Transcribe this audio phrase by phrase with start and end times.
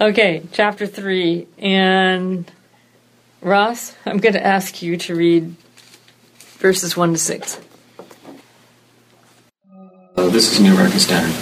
[0.00, 1.48] Okay, chapter 3.
[1.58, 2.48] And
[3.40, 5.56] Ross, I'm going to ask you to read
[6.58, 7.60] verses 1 to 6.
[10.16, 11.34] Uh, this is New American Standard.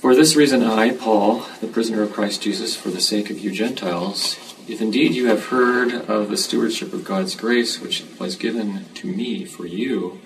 [0.00, 3.52] For this reason, I, Paul, the prisoner of Christ Jesus, for the sake of you
[3.52, 4.36] Gentiles,
[4.68, 9.06] if indeed you have heard of the stewardship of God's grace which was given to
[9.06, 10.20] me for you,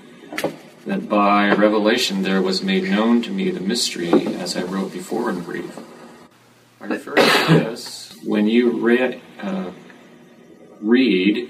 [0.85, 5.31] that by revelation there was made known to me the mystery, as I wrote before
[5.31, 5.79] in brief.
[6.81, 9.71] This when you read, uh,
[10.81, 11.49] read,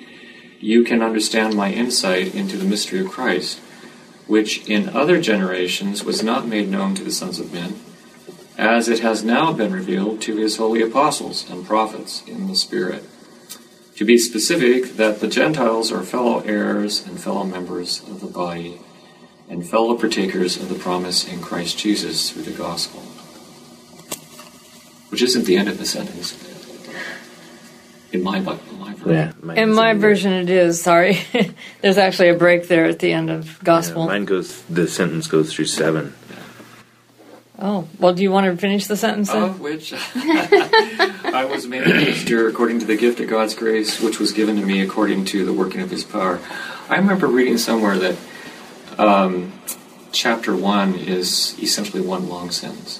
[0.60, 3.58] you can understand my insight into the mystery of Christ,
[4.26, 7.80] which in other generations was not made known to the sons of men,
[8.56, 13.04] as it has now been revealed to his holy apostles and prophets in the Spirit.
[13.96, 18.80] To be specific, that the Gentiles are fellow heirs and fellow members of the body,
[19.48, 23.02] and fellow partakers of the promise in Christ Jesus through the gospel.
[25.10, 26.36] Which isn't the end of the sentence.
[28.12, 29.12] In my, Bi- my version.
[29.12, 30.80] Yeah, mine In my version, it is.
[30.80, 31.18] Sorry.
[31.80, 34.06] There's actually a break there at the end of yeah, gospel.
[34.06, 34.62] mine goes.
[34.62, 36.14] The sentence goes through seven.
[37.58, 39.42] oh, well, do you want to finish the sentence then?
[39.42, 44.18] Of which I was made a minister according to the gift of God's grace, which
[44.18, 46.40] was given to me according to the working of His power.
[46.88, 48.16] I remember reading somewhere that
[48.98, 49.52] um,
[50.12, 52.98] chapter one is essentially one long sentence,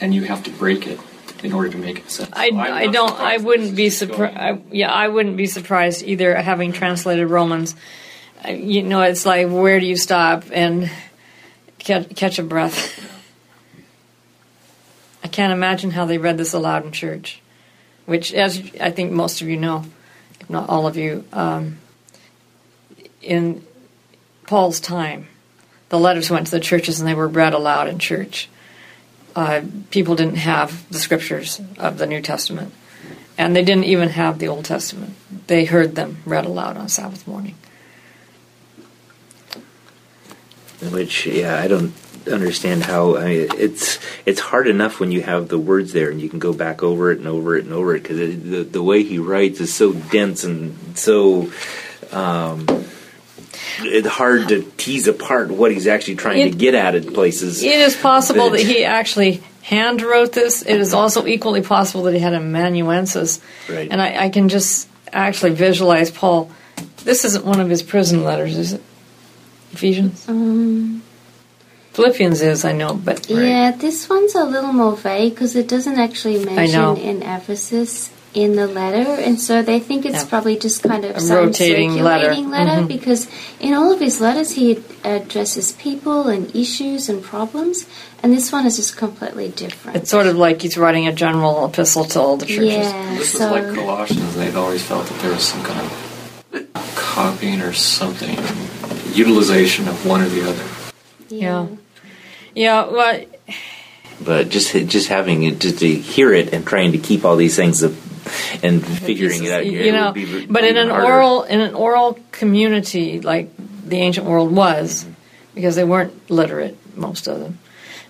[0.00, 0.98] and you have to break it
[1.42, 2.36] in order to make it a sentence.
[2.38, 3.12] I, I'm I don't.
[3.12, 4.62] I wouldn't be this is going- surprised.
[4.72, 6.34] Yeah, I wouldn't be surprised either.
[6.34, 7.74] Having translated Romans,
[8.44, 10.90] Uh, you know, it's like where do you stop and
[11.78, 13.02] catch, catch a breath?
[15.24, 17.40] I can't imagine how they read this aloud in church,
[18.06, 19.84] which, as I think most of you know,
[20.40, 21.78] if not all of you, um,
[23.22, 23.64] in
[24.46, 25.26] Paul's time,
[25.88, 28.48] the letters went to the churches and they were read aloud in church
[29.36, 32.72] uh, people didn't have the scriptures of the New Testament,
[33.36, 35.14] and they didn't even have the Old Testament.
[35.46, 37.54] They heard them read aloud on Sabbath morning.
[40.90, 41.92] Which yeah, I don't
[42.26, 43.16] understand how.
[43.16, 46.38] I mean, it's it's hard enough when you have the words there and you can
[46.38, 49.18] go back over it and over it and over it because the the way he
[49.18, 51.52] writes is so dense and so.
[52.10, 52.66] Um,
[53.80, 57.62] it's hard to tease apart what he's actually trying It- to get at in places.
[57.62, 60.62] It is possible that That- he actually hand wrote this.
[60.62, 63.40] It is also equally possible that he had amanuensis.
[63.68, 63.88] Right.
[63.90, 66.50] And I, I can just actually visualize Paul.
[67.04, 68.82] This isn't one of his prison letters, is it?
[69.72, 70.24] Ephesians?
[70.28, 71.02] Um,
[71.92, 75.98] Philippians is, I know, but Yeah, this one's a little more vague because it doesn't
[75.98, 80.28] actually mention in Ephesus in the letter, and so they think it's Yeah.
[80.28, 82.24] probably just kind of A some rotating letter.
[82.26, 82.88] circulating letter Mhm.
[82.88, 83.26] because
[83.60, 87.86] in all of his letters he addresses people and issues and problems,
[88.22, 89.96] and this one is just completely different.
[89.96, 92.74] it's sort of like he's writing a general epistle to all the churches.
[92.92, 94.34] yeah, This is so like Colossians.
[94.36, 98.36] They've always felt that there was some kind of copying or something,
[99.14, 100.62] utilization of one or the other.
[101.30, 101.66] Yeah.
[102.54, 103.20] Yeah, well,
[104.22, 107.56] but just just having it just to hear it and trying to keep all these
[107.56, 107.92] things up
[108.62, 109.66] and figuring it out.
[109.66, 111.06] you it know would be but in an harder.
[111.06, 113.50] oral in an oral community like
[113.84, 115.12] the ancient world was mm-hmm.
[115.54, 117.58] because they weren't literate most of them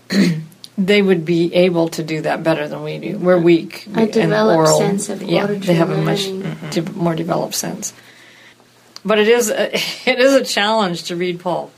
[0.78, 4.12] they would be able to do that better than we do we're weak A and
[4.12, 6.42] developed oral sense of yeah they have a much learning.
[6.42, 6.70] Mm-hmm.
[6.70, 7.92] de- more developed sense
[9.04, 9.74] but it is a,
[10.10, 11.70] it is a challenge to read paul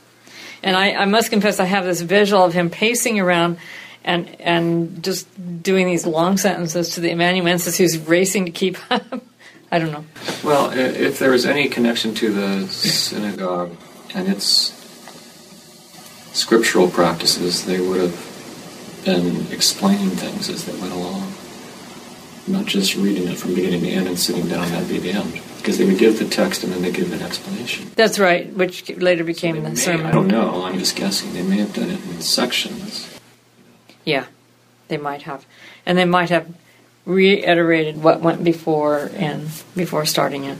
[0.62, 3.58] and I, I must confess i have this visual of him pacing around
[4.04, 5.26] and and just
[5.62, 9.02] doing these long sentences to the amanuensis who's racing to keep up.
[9.70, 10.04] I don't know.
[10.42, 13.76] Well, if there was any connection to the synagogue
[14.14, 14.72] and its
[16.32, 21.32] scriptural practices, they would have been explaining things as they went along,
[22.46, 25.40] not just reading it from beginning to end and sitting down at the end.
[25.58, 27.90] Because they would give the text and then they give an explanation.
[27.96, 30.06] That's right, which later became They the may- sermon.
[30.06, 30.64] I don't know.
[30.64, 31.32] I'm just guessing.
[31.34, 33.17] They may have done it in sections.
[34.08, 34.24] Yeah,
[34.88, 35.44] they might have,
[35.84, 36.48] and they might have
[37.04, 40.56] reiterated what went before and before starting it.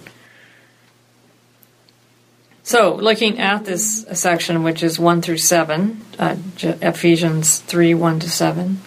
[2.63, 8.29] So, looking at this section, which is one through seven, uh, Ephesians three one to
[8.29, 8.83] seven.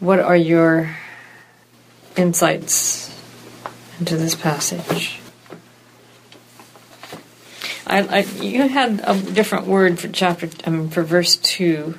[0.00, 0.96] What are your
[2.16, 3.14] insights
[3.98, 5.20] into this passage?
[7.86, 11.98] I, I, you had a different word for chapter, I mean, for verse two.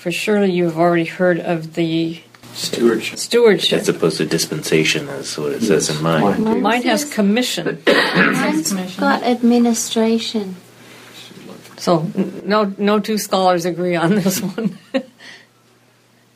[0.00, 2.22] For surely you have already heard of the
[2.54, 3.18] Stewardship.
[3.18, 3.80] stewardship.
[3.80, 6.42] As opposed to dispensation, is what it says in mine.
[6.42, 6.62] Mine.
[6.62, 7.82] Mine has commission.
[7.86, 10.56] Mine's got administration.
[11.76, 12.10] So
[12.44, 14.78] no, no two scholars agree on this one.
[14.94, 15.02] Or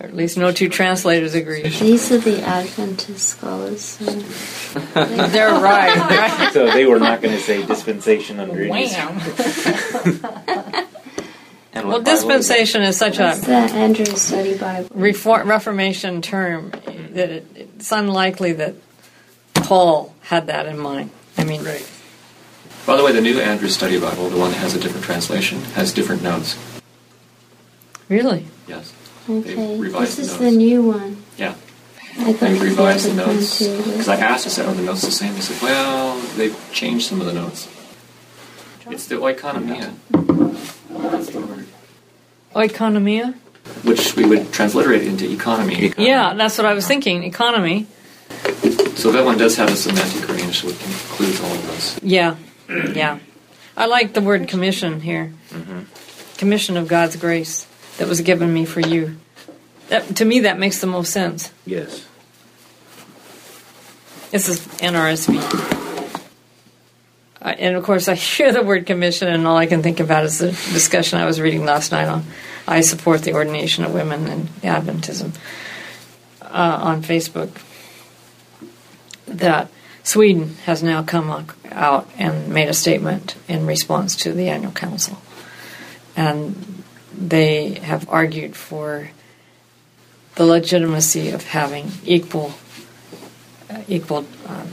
[0.01, 1.63] at least no two translators agree.
[1.63, 3.81] These are the Adventist scholars.
[3.81, 4.05] So.
[4.95, 6.53] They're right, right?
[6.53, 9.21] So they were not going to say dispensation under any Wham!
[11.75, 14.89] And Well, what is dispensation is such That's a the Andrews Study Bible.
[14.95, 16.71] reform, Reformation term
[17.11, 18.75] that it, it's unlikely that
[19.55, 21.11] Paul had that in mind.
[21.37, 21.85] I mean, right.
[22.87, 25.61] By the way, the new Andrews Study Bible, the one that has a different translation,
[25.75, 26.57] has different notes.
[28.09, 28.47] really?
[28.69, 28.93] Yes.
[29.29, 31.17] Okay, revised this is the the new one.
[31.39, 31.55] Yeah.
[32.19, 33.59] I thought They it was revised the the other one notes.
[33.59, 35.35] Because I asked, I said, are the notes the same?
[35.35, 37.67] He said, well, they've changed some of the notes.
[38.91, 39.95] It's the oikonomia.
[41.11, 41.67] That's the word.
[42.55, 43.35] Oikonomia?
[43.85, 45.93] Which we would transliterate into economy.
[45.97, 47.25] Yeah, that's what I was thinking.
[47.25, 47.87] Economy.
[48.97, 52.03] So that one does have a semantic range, so it includes all of those.
[52.03, 52.37] Yeah,
[52.69, 53.19] yeah.
[53.77, 55.33] I like the word commission here.
[55.51, 56.39] Mm-hmm.
[56.39, 57.67] Commission of God's grace
[57.99, 59.17] that was given me for you.
[59.89, 61.53] That, to me, that makes the most sense.
[61.67, 62.07] Yes.
[64.31, 65.84] This is NRSV.
[67.45, 70.39] And of course, I hear the word commission, and all I can think about is
[70.39, 72.25] the discussion I was reading last night on
[72.67, 75.37] I support the ordination of women in Adventism
[76.41, 77.51] uh, on Facebook.
[79.27, 79.71] That
[80.03, 85.19] Sweden has now come out and made a statement in response to the annual council.
[86.17, 86.83] And
[87.17, 89.11] they have argued for
[90.37, 92.55] the legitimacy of having equal
[93.71, 94.67] uh, equal uh,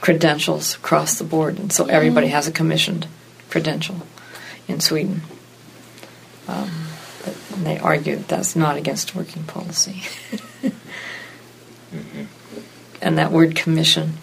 [0.00, 2.30] credentials across the board, and so everybody mm.
[2.30, 3.06] has a commissioned
[3.50, 3.96] credential
[4.68, 5.22] in Sweden.
[6.48, 6.70] Um,
[7.24, 10.02] but they argue that that's not against working policy.
[11.92, 12.24] Mm-hmm.
[13.02, 14.18] And that word commission,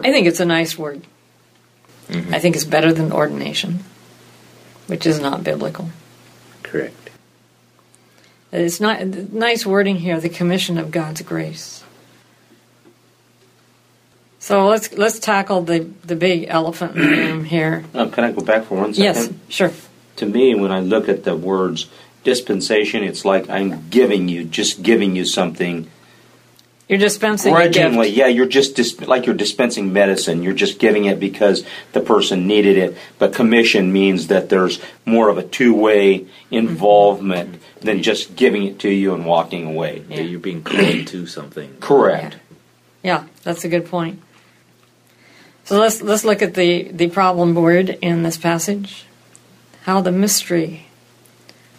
[0.00, 1.02] I think it's a nice word.
[2.08, 2.34] Mm-hmm.
[2.34, 3.84] I think it's better than ordination,
[4.88, 5.90] which is not biblical.
[6.64, 7.10] Correct.
[8.50, 10.18] It's not nice wording here.
[10.20, 11.83] The commission of God's grace.
[14.44, 17.82] So let's let's tackle the the big elephant in the room here.
[17.94, 19.02] Uh, can I go back for one second?
[19.02, 19.72] Yes, sure.
[20.16, 21.88] To me, when I look at the words
[22.24, 25.90] dispensation, it's like I'm giving you, just giving you something.
[26.90, 28.18] You're dispensing a Originally, gift.
[28.18, 30.42] yeah, you're just dis- like you're dispensing medicine.
[30.42, 31.64] You're just giving it because
[31.94, 32.98] the person needed it.
[33.18, 38.90] But commission means that there's more of a two-way involvement than just giving it to
[38.90, 40.04] you and walking away.
[40.10, 40.20] Yeah.
[40.20, 41.78] You're being called to something.
[41.80, 42.36] Correct.
[43.02, 44.20] Yeah, that's a good point.
[45.64, 49.06] So let's let's look at the the problem word in this passage.
[49.84, 50.86] How the mystery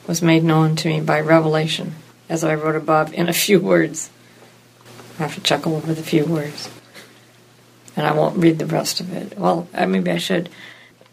[0.08, 1.94] was made known to me by revelation,
[2.28, 4.10] as I wrote above in a few words.
[5.20, 6.68] I have to chuckle over the few words,
[7.96, 9.38] and I won't read the rest of it.
[9.38, 10.50] Well, uh, maybe I should.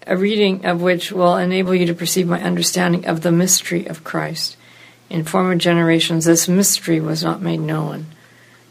[0.07, 4.03] A reading of which will enable you to perceive my understanding of the mystery of
[4.03, 4.57] Christ.
[5.11, 8.07] In former generations, this mystery was not made known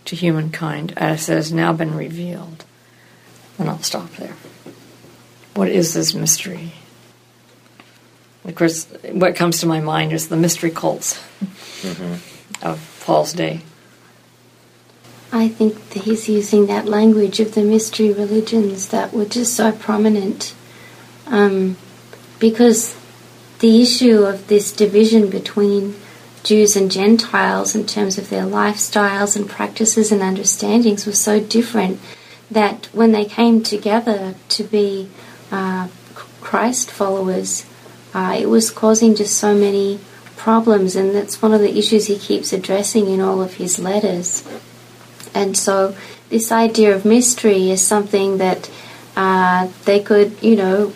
[0.06, 2.66] to humankind as it has now been revealed.
[3.62, 4.34] And I'll stop there.
[5.54, 6.72] What is this mystery?
[8.44, 11.22] Of course, what comes to my mind is the mystery cults
[12.64, 13.62] of Paul's day.
[15.32, 19.72] I think that he's using that language of the mystery religions that were just so
[19.72, 20.56] prominent.
[21.28, 21.78] Um,
[22.40, 22.96] because
[23.60, 25.94] the issue of this division between
[26.42, 32.00] Jews and Gentiles in terms of their lifestyles and practices and understandings was so different
[32.52, 35.10] that when they came together to be
[35.52, 35.88] uh,
[36.42, 37.66] Christ followers,
[38.14, 40.00] uh, it was causing just so many
[40.36, 44.48] problems, and that's one of the issues he keeps addressing in all of his letters.
[45.34, 45.96] And so,
[46.30, 48.70] this idea of mystery is something that
[49.16, 50.94] uh, they could, you know,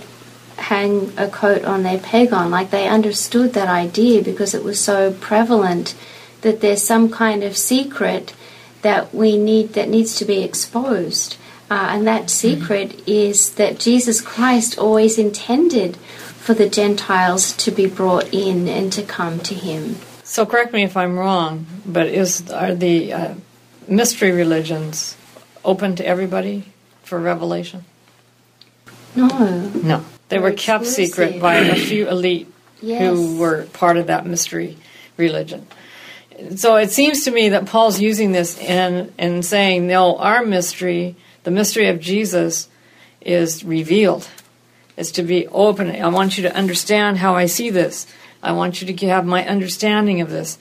[0.58, 2.52] hang a coat on their peg on.
[2.52, 5.96] Like they understood that idea because it was so prevalent
[6.42, 8.34] that there's some kind of secret
[8.82, 11.38] that we need that needs to be exposed.
[11.70, 17.88] Uh, and that secret is that Jesus Christ always intended for the Gentiles to be
[17.88, 19.96] brought in and to come to Him.
[20.24, 23.34] So correct me if I'm wrong, but is are the uh,
[23.88, 25.18] mystery religions
[25.64, 26.66] open to everybody
[27.04, 27.84] for revelation?
[29.16, 29.28] No.
[29.84, 30.06] No.
[30.30, 33.02] They were kept secret by a few elite Yes.
[33.02, 34.78] who were part of that mystery
[35.18, 35.66] religion.
[36.58, 41.16] So it seems to me that Paul's using this and and saying, no, our mystery,
[41.46, 42.68] the mystery of Jesus,
[43.22, 44.28] is revealed.
[44.98, 45.90] It's to be open.
[45.90, 48.08] I want you to understand how I see this.
[48.42, 50.58] I want you to have my understanding of this.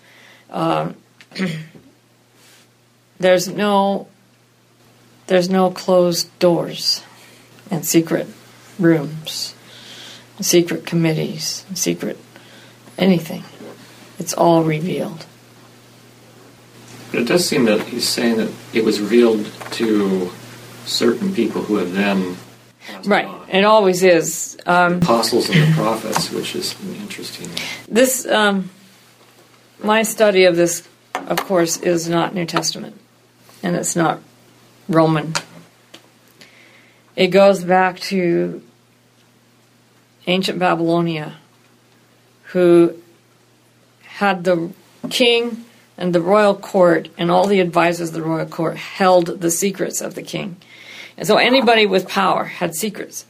[0.50, 0.96] Um,
[3.18, 4.08] there's no
[5.26, 7.02] there's no closed doors
[7.70, 8.26] and secret
[8.78, 9.54] rooms,
[10.40, 12.18] secret committees, secret
[12.98, 13.44] anything.
[14.18, 15.24] It's all revealed.
[17.10, 20.30] But it does seem that he's saying that it was revealed to
[20.86, 22.36] certain people who have then
[23.04, 23.24] Right.
[23.24, 23.48] on.
[23.50, 24.56] It always is.
[24.66, 27.48] Um, apostles and the prophets, which is interesting.
[27.88, 28.70] this, um,
[29.82, 32.98] my study of this, of course, is not New Testament,
[33.62, 34.20] and it's not
[34.88, 35.34] Roman.
[37.16, 38.62] It goes back to
[40.26, 41.36] ancient Babylonia,
[42.52, 42.94] who
[44.02, 44.70] had the
[45.10, 45.64] king
[45.96, 50.00] and the royal court and all the advisors of the royal court held the secrets
[50.00, 50.56] of the king.
[51.16, 53.24] And so anybody with power had secrets.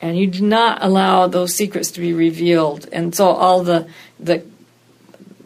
[0.00, 2.88] And you did not allow those secrets to be revealed.
[2.92, 3.88] And so all the
[4.20, 4.44] the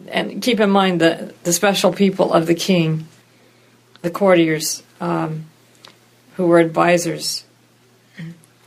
[0.09, 3.07] and keep in mind the the special people of the king,
[4.01, 5.45] the courtiers, um,
[6.35, 7.45] who were advisors.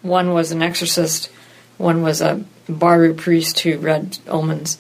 [0.03, 1.31] One was an exorcist,
[1.79, 4.79] one was a Baru priest who read omens,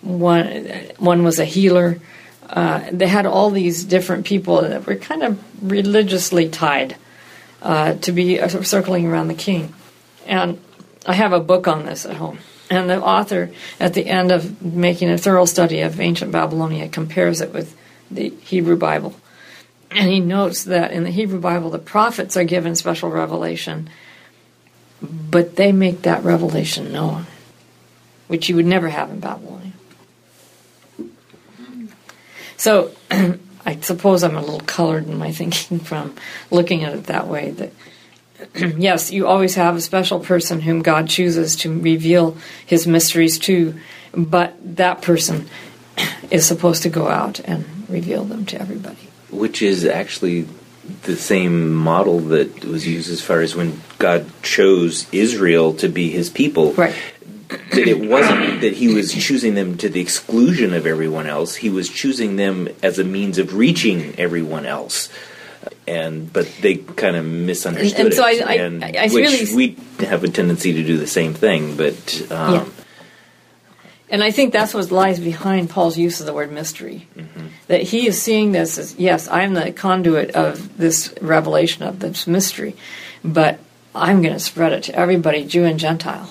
[0.00, 0.66] one
[0.98, 2.00] one was a healer.
[2.50, 6.96] Uh, they had all these different people that were kind of religiously tied
[7.62, 9.72] uh, to be uh, circling around the king.
[10.26, 10.60] And
[11.06, 12.38] I have a book on this at home.
[12.70, 17.40] And the author, at the end of making a thorough study of ancient Babylonia, compares
[17.40, 17.76] it with
[18.10, 19.14] the Hebrew Bible.
[19.90, 23.90] And he notes that in the Hebrew Bible, the prophets are given special revelation,
[25.02, 27.26] but they make that revelation known,
[28.28, 29.72] which you would never have in Babylonia.
[32.56, 32.92] So
[33.64, 36.14] I suppose I'm a little colored in my thinking from
[36.50, 37.50] looking at it that way.
[37.50, 37.72] That
[38.78, 43.78] yes, you always have a special person whom God chooses to reveal his mysteries to,
[44.12, 45.48] but that person
[46.30, 49.08] is supposed to go out and reveal them to everybody.
[49.30, 50.46] which is actually
[51.04, 56.10] the same model that was used as far as when God chose Israel to be
[56.10, 56.72] his people.
[56.72, 56.94] Right.
[57.70, 61.54] That it wasn't that he was choosing them to the exclusion of everyone else.
[61.56, 65.08] He was choosing them as a means of reaching everyone else.
[65.86, 69.08] And but they kind of misunderstood And- and so it, I- I- and I- I
[69.08, 71.76] which really- we have a tendency to do the same thing.
[71.76, 72.64] But um, Yeah.
[74.10, 77.06] And I think that's what lies behind Paul's use of the word mystery.
[77.68, 82.26] That he is seeing this as, yes, I'm the conduit of this revelation of this
[82.26, 82.76] mystery,
[83.24, 83.58] but
[83.94, 86.28] I'm going to spread it to everybody, Jew and Gentile.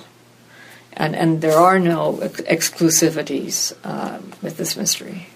[0.94, 5.28] And, and there are no ex- exclusivities uh, with this mystery.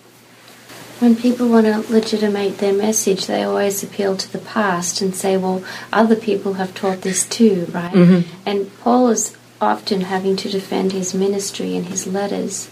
[1.00, 5.36] When people want to legitimate their message, they always appeal to the past and say,
[5.36, 7.94] well, other people have taught this too, right?
[7.94, 8.30] Mm-hmm.
[8.46, 12.70] And Paul is often having to defend his ministry and his letters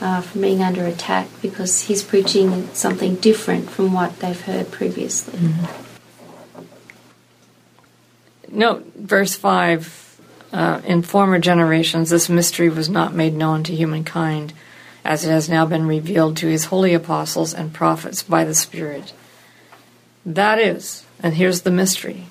[0.00, 5.38] uh, from being under attack because he's preaching something different from what they've heard previously.
[8.48, 10.11] Note verse 5
[10.52, 14.52] uh, In former generations, this mystery was not made known to humankind,
[15.04, 19.12] as it has now been revealed to his holy apostles and prophets by the Spirit.
[20.24, 22.26] That is, and here's the mystery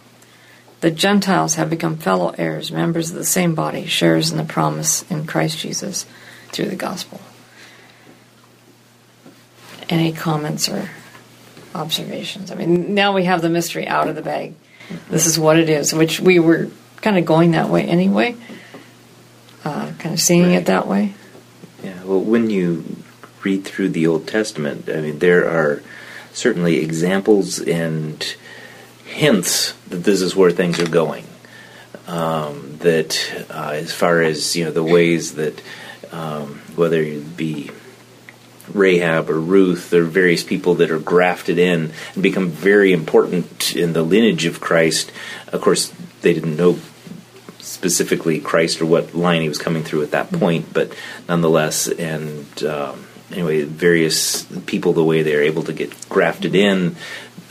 [0.81, 5.09] the Gentiles have become fellow heirs, members of the same body, sharers in the promise
[5.11, 6.07] in Christ Jesus
[6.49, 7.21] through the gospel.
[9.87, 10.89] Any comments or
[11.75, 12.49] observations?
[12.49, 14.55] I mean, now we have the mystery out of the bag.
[15.09, 16.69] This is what it is, which we were
[17.01, 18.35] kind of going that way anyway,
[19.65, 21.13] uh, kind of seeing it that way.
[21.83, 22.85] Yeah, well, when you
[23.43, 25.81] read through the Old Testament, I mean, there are
[26.33, 28.35] certainly examples and
[29.05, 31.25] hints that this is where things are going.
[32.07, 35.61] Um, that uh, as far as you know, the ways that
[36.11, 37.69] um, whether it be
[38.73, 43.75] Rahab or Ruth, there are various people that are grafted in and become very important
[43.75, 45.11] in the lineage of Christ.
[45.47, 46.79] Of course, they didn't know
[47.61, 50.93] specifically Christ or what line he was coming through at that point, but
[51.29, 56.95] nonetheless, and um, anyway, various people, the way they're able to get grafted in.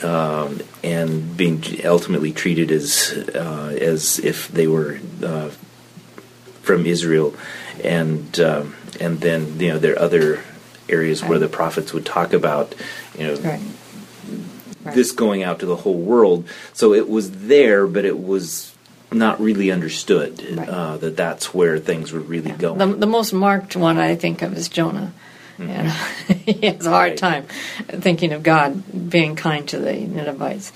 [0.03, 5.51] Um, and being ultimately treated as uh, as if they were uh,
[6.63, 7.35] from Israel,
[7.85, 10.43] and um, and then you know there are other
[10.89, 12.75] areas where the prophets would talk about
[13.19, 13.61] you know Right.
[14.83, 14.95] Right.
[14.95, 16.49] this going out to the whole world.
[16.73, 18.75] So it was there, but it was
[19.13, 20.69] not really understood Right.
[20.69, 22.79] uh, that that's where things were really going.
[22.79, 25.13] The, the most marked one I think of is Jonah.
[25.59, 25.89] And
[26.47, 27.19] he has a hard Right.
[27.19, 27.47] time
[27.89, 30.73] thinking of God being kind to the Ninevites.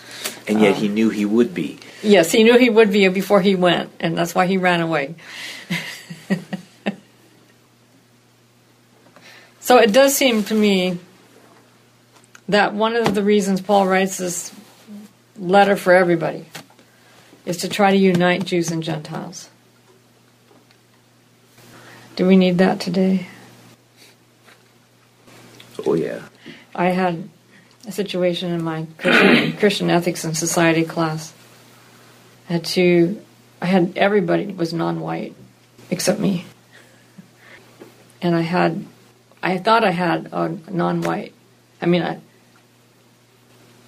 [0.46, 1.78] and yet he knew he would be.
[2.02, 5.14] Yes, he knew he would be before he went, and that's why he ran away.
[9.60, 10.98] so it does seem to me
[12.48, 14.52] that one of the reasons Paul writes this
[15.38, 16.44] letter for everybody
[17.44, 19.50] is to try to unite Jews and Gentiles.
[22.16, 23.26] Do we need that today?
[25.84, 26.22] Oh yeah.
[26.74, 27.28] I had
[27.86, 31.32] a situation in my Christian, Christian ethics and society class.
[32.48, 33.20] I had to,
[33.60, 35.34] I had everybody was non-white
[35.90, 36.44] except me,
[38.22, 38.86] and I had,
[39.42, 41.32] I thought I had a non-white.
[41.82, 42.20] I mean, I,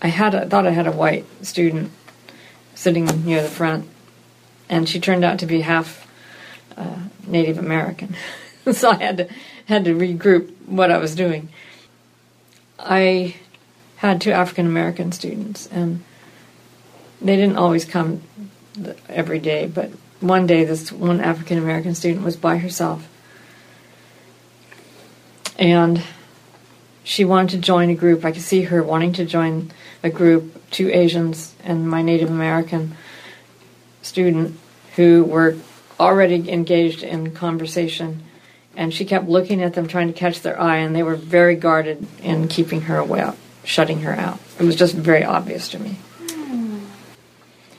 [0.02, 1.90] I had, I thought I had a white student
[2.76, 3.88] sitting near the front,
[4.68, 6.06] and she turned out to be half
[6.76, 8.14] uh, Native American.
[8.72, 9.28] so I had to
[9.64, 11.48] had to regroup what I was doing.
[12.78, 13.34] I
[13.96, 16.04] had two African American students, and
[17.20, 18.22] they didn't always come
[19.08, 19.66] every day.
[19.66, 19.90] But
[20.20, 23.08] one day, this one African American student was by herself,
[25.58, 26.02] and
[27.06, 28.24] she wanted to join a group.
[28.24, 29.70] I could see her wanting to join
[30.02, 32.96] a group, two Asians and my Native American
[34.02, 34.58] student
[34.96, 35.56] who were
[36.00, 38.24] already engaged in conversation.
[38.74, 41.54] And she kept looking at them, trying to catch their eye, and they were very
[41.54, 43.30] guarded in keeping her away,
[43.62, 44.40] shutting her out.
[44.58, 45.98] It was just very obvious to me.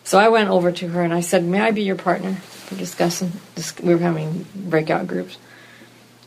[0.05, 2.75] So I went over to her and I said, May I be your partner for
[2.75, 3.34] discussing?
[3.84, 5.38] We were having breakout groups.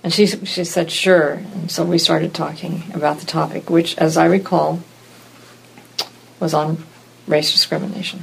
[0.03, 1.33] And she, she said, Sure.
[1.33, 4.81] And so we started talking about the topic, which, as I recall,
[6.39, 6.83] was on
[7.27, 8.23] race discrimination.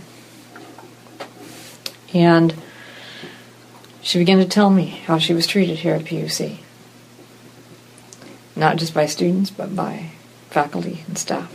[2.14, 2.56] And
[4.02, 6.58] she began to tell me how she was treated here at PUC.
[8.56, 10.12] Not just by students, but by
[10.50, 11.54] faculty and staff.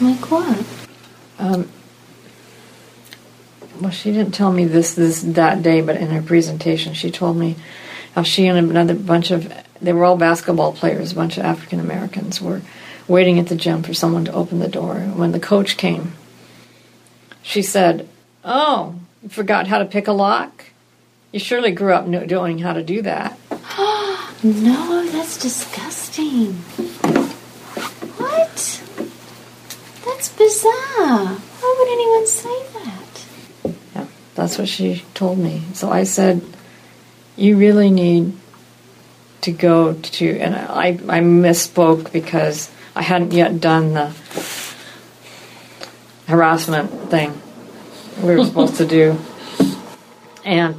[0.00, 0.64] Like what?
[1.38, 1.70] Um,
[3.80, 7.36] well, she didn't tell me this this that day, but in her presentation, she told
[7.36, 7.56] me
[8.14, 11.80] how she and another bunch of they were all basketball players, a bunch of African
[11.80, 12.62] Americans were
[13.08, 14.94] waiting at the gym for someone to open the door.
[14.94, 16.12] When the coach came,
[17.42, 18.08] she said,
[18.44, 20.66] "Oh, you forgot how to pick a lock?
[21.32, 23.38] You surely grew up knowing how to do that."
[24.44, 26.54] No, that's disgusting.
[28.18, 28.82] What?
[30.04, 31.36] That's bizarre.
[31.60, 33.24] Why would anyone say that?
[33.94, 35.62] Yeah, that's what she told me.
[35.74, 36.42] So I said,
[37.42, 38.32] "You really need
[39.42, 44.12] to go to," and I I misspoke because I hadn't yet done the
[46.28, 47.40] harassment thing
[48.22, 49.18] we were supposed to do,
[50.44, 50.76] and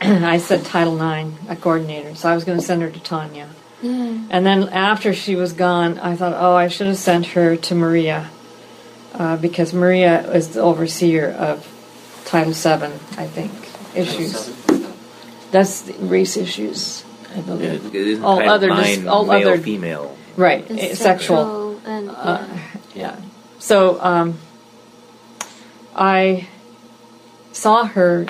[0.00, 2.14] I said Title IX, a coordinator.
[2.14, 3.48] So I was going to send her to Tanya.
[3.82, 4.18] Yeah.
[4.30, 7.74] And then after she was gone, I thought, oh, I should have sent her to
[7.74, 8.30] Maria
[9.14, 11.66] uh, because Maria is the overseer of
[12.24, 13.52] Title VII, I think,
[13.94, 14.65] issues.
[15.50, 17.04] That's the race issues,
[17.34, 20.16] I Yeah, it isn't All Title other dis- all male, other- female.
[20.36, 21.78] Right, And eh, sexual.
[21.86, 22.44] and Uh,
[22.94, 23.02] yeah.
[23.02, 23.16] yeah.
[23.58, 24.38] So um,
[25.94, 26.46] I
[27.52, 28.26] saw her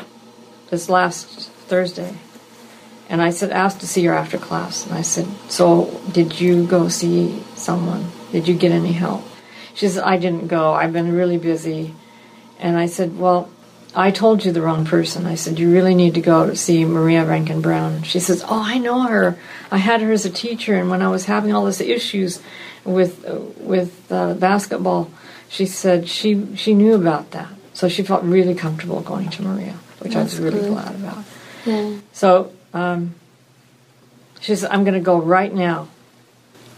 [0.70, 2.14] this last Thursday,
[3.08, 6.64] and I said, asked to see her after class, and I said, "So did you
[6.66, 8.06] go see someone?
[8.32, 9.24] Did you get any help?"
[9.74, 10.72] She said, "I didn't go.
[10.72, 11.94] I've been really busy,"
[12.60, 13.48] and I said, "Well."
[13.98, 15.24] I told you the wrong person.
[15.24, 18.02] I said, You really need to go to see Maria Rankin Brown.
[18.02, 19.38] She says, Oh, I know her.
[19.70, 22.42] I had her as a teacher, and when I was having all these issues
[22.84, 25.10] with uh, with uh, basketball,
[25.48, 29.72] she said she she knew about that, so she felt really comfortable going to Maria,
[30.00, 30.72] which I was That's really good.
[30.72, 31.24] glad about.
[31.64, 31.96] yeah.
[32.12, 33.14] So um,
[34.40, 35.88] she said, "I'm going to go right now."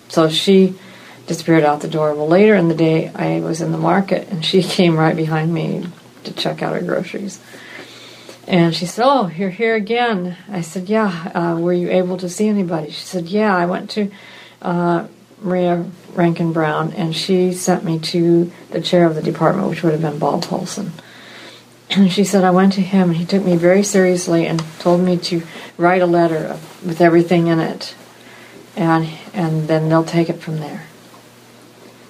[0.08, 0.78] So she
[1.26, 2.14] disappeared out the door.
[2.14, 5.52] Well, later in the day, I was in the market, and she came right behind
[5.52, 5.84] me
[6.28, 7.40] to check out her groceries.
[8.46, 11.30] And she said, "Oh, you're here again." I said, "Yeah.
[11.34, 13.54] Uh, were you able to see anybody?" She said, "Yeah.
[13.54, 14.10] I went to
[14.62, 15.06] uh,
[15.42, 19.92] Maria Rankin Brown, and she sent me to the chair of the department, which would
[19.92, 20.92] have been Bob Paulson."
[21.90, 25.00] And she said, I went to him, and he took me very seriously and told
[25.00, 25.42] me to
[25.78, 27.94] write a letter with everything in it,
[28.76, 30.84] and and then they'll take it from there.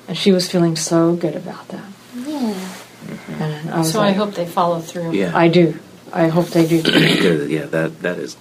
[0.08, 1.84] And she was feeling so good about that.
[2.16, 2.74] Yeah.
[3.28, 5.12] And I was So I hope they follow through.
[5.12, 5.36] Yeah.
[5.36, 5.78] I do.
[6.12, 6.76] I hope they do.
[7.48, 8.36] yeah, that that is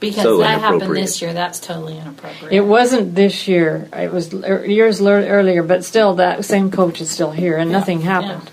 [0.00, 1.32] Because So that happened this year.
[1.32, 2.52] That's totally inappropriate.
[2.52, 3.88] It wasn't this year.
[3.92, 7.70] It was er, years lear- earlier, but still, that same coach is still here, and
[7.70, 8.06] Yeah, nothing yeah.
[8.20, 8.50] happened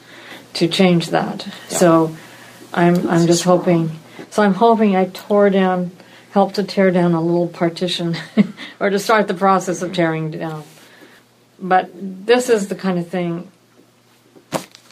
[0.54, 1.48] to change that.
[1.67, 2.15] So,
[2.74, 3.91] I'm I'm just hoping.
[4.32, 5.91] So I'm hoping I tore down,
[6.32, 8.17] helped to tear down a little partition,
[8.80, 10.63] or to start the process of tearing down.
[11.60, 13.50] But this is the kind of thing,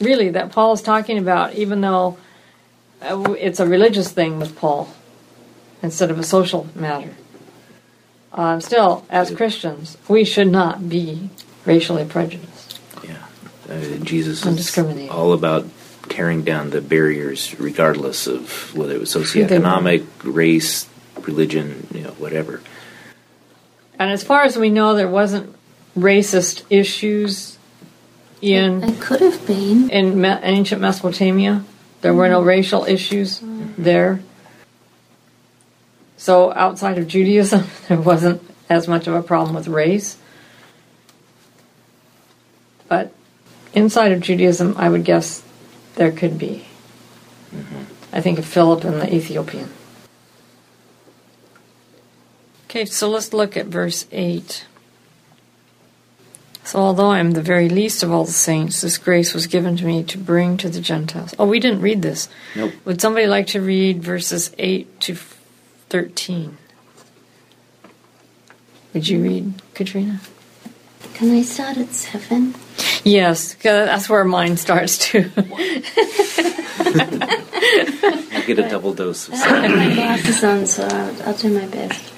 [0.04, 1.56] really, that Paul is talking about.
[1.56, 2.18] Even though
[3.02, 4.94] uh, it's a religious thing with Paul,
[5.82, 7.16] instead of a social matter
[8.34, 11.30] um, still, as Christians, we should not be
[11.66, 12.80] racially prejudiced.
[13.04, 13.24] yeah.
[13.70, 15.68] Uh, Jesus is all about
[16.10, 20.88] tearing down the barriers, regardless of whether it was socioeconomic, race,
[21.22, 22.62] religion, you know, whatever.
[24.00, 25.56] And as far as we know, there wasn't
[25.96, 27.53] racist issues
[28.44, 29.90] in It could have been.
[29.90, 31.64] in Me- ancient Mesopotamia.
[32.02, 32.46] There were no mm.
[32.46, 33.74] racial issues mm.
[33.78, 34.22] there.
[36.18, 40.18] So outside of Judaism, there wasn't as much of a problem with race.
[42.88, 43.14] But
[43.74, 45.42] inside of Judaism, I would guess
[45.96, 46.66] there could be.
[47.56, 47.84] Mm-hmm.
[48.12, 49.70] I think of Philip and the Ethiopian.
[52.66, 54.66] Okay, so let's look at verse 8.
[56.66, 59.76] So, although I am the very least of all the saints, this grace was given
[59.78, 61.36] to me to bring to the Gentiles.
[61.38, 62.30] Oh, we didn't read this.
[62.56, 62.72] Nope.
[62.86, 65.16] Would somebody like to read verses 8 to
[65.90, 66.58] 13?
[68.94, 70.22] Would you read, Katrina?
[71.16, 72.56] Can I start at seven?
[73.04, 75.30] Yes, that's where mine starts too.
[75.36, 75.44] I
[78.48, 81.68] get a double dose of I have my glasses on, so I'll, I'll do my
[81.68, 82.13] best.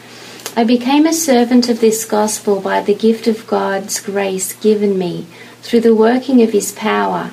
[0.58, 5.28] I became a servant of this gospel by the gift of God's grace given me
[5.62, 7.32] through the working of his power.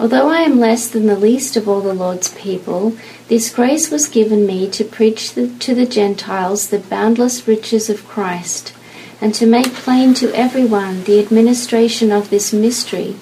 [0.00, 2.96] Although I am less than the least of all the Lord's people,
[3.28, 8.08] this grace was given me to preach the, to the Gentiles the boundless riches of
[8.08, 8.72] Christ,
[9.20, 13.16] and to make plain to everyone the administration of this mystery,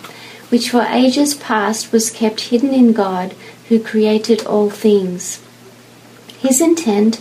[0.49, 3.35] which for ages past was kept hidden in God
[3.69, 5.43] who created all things.
[6.39, 7.21] His intent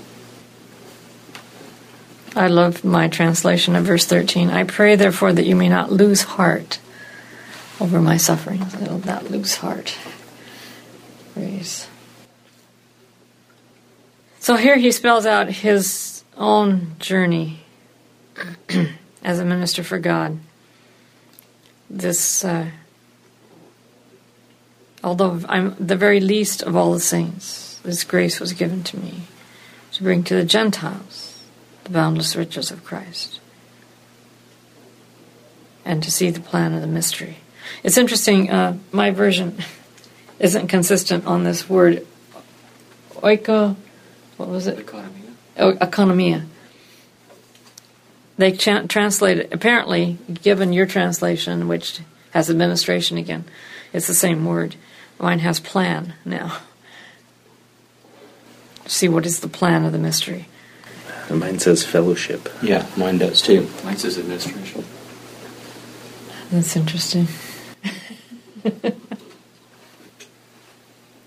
[2.35, 4.49] I love my translation of verse 13.
[4.49, 6.79] I pray, therefore, that you may not lose heart
[7.79, 8.73] over my sufferings.
[8.73, 9.97] I will not lose heart.
[11.33, 11.87] Praise.
[14.39, 17.59] So here he spells out his own journey
[19.23, 20.39] as a minister for God.
[21.89, 22.71] This, uh,
[25.03, 29.23] although I'm the very least of all the saints, this grace was given to me
[29.91, 31.30] to bring to the Gentiles
[31.91, 33.39] the boundless riches of Christ
[35.83, 37.37] and to see the plan of the mystery.
[37.83, 39.57] It's interesting, uh, my version
[40.39, 42.05] isn't consistent on this word
[43.15, 43.75] oiko,
[44.37, 44.79] what was it?
[44.79, 45.21] Economy.
[45.57, 46.45] Oh, economia.
[48.37, 51.99] They cha- translate it, apparently, given your translation, which
[52.31, 53.43] has administration again,
[53.93, 54.75] it's the same word.
[55.19, 56.57] Mine has plan now.
[58.87, 60.47] See what is the plan of the mystery.
[61.35, 62.49] Mine says fellowship.
[62.61, 63.69] Yeah, mine does too.
[63.83, 64.85] Mine says administration.
[66.51, 67.27] That's interesting.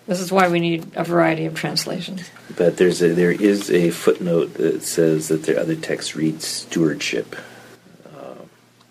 [0.07, 2.31] this is why we need a variety of translations.
[2.57, 7.37] But there's a, there is a footnote that says that the other text reads stewardship.